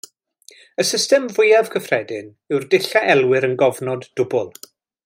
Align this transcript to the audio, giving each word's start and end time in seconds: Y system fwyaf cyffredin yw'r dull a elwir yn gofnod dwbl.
Y 0.83 0.85
system 0.91 1.27
fwyaf 1.35 1.69
cyffredin 1.75 2.33
yw'r 2.55 2.67
dull 2.73 2.89
a 3.03 3.07
elwir 3.17 3.49
yn 3.51 3.57
gofnod 3.65 4.13
dwbl. 4.23 4.53